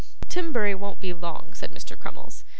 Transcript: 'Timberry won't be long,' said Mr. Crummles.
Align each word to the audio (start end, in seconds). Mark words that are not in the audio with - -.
'Timberry 0.29 0.73
won't 0.73 0.99
be 0.99 1.13
long,' 1.13 1.53
said 1.53 1.69
Mr. 1.69 1.95
Crummles. 1.95 2.43